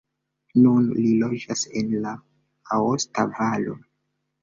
Nun 0.61 0.87
li 1.01 1.11
loĝas 1.25 1.63
en 1.83 1.95
la 2.07 2.17
aosta 2.81 3.31
valo. 3.39 3.81